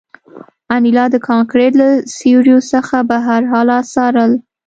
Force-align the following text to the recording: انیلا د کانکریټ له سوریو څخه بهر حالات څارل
انیلا 0.75 1.05
د 1.11 1.15
کانکریټ 1.27 1.73
له 1.81 1.89
سوریو 2.17 2.59
څخه 2.71 2.95
بهر 3.09 3.41
حالات 3.53 3.85
څارل 3.93 4.31